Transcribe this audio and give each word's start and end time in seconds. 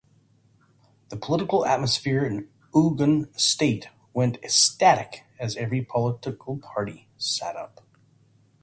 The 1.09 1.15
political 1.15 1.63
atmosphere 1.63 2.25
in 2.25 2.49
Ogun 2.73 3.31
State 3.37 3.89
went 4.15 4.37
ecstatic 4.37 5.25
as 5.37 5.55
every 5.57 5.83
political 5.83 6.57
party 6.57 7.07
sat 7.17 7.55
up. 7.55 7.83